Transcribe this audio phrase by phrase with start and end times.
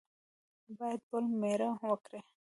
[0.77, 2.19] باید بل مېړه وکړي.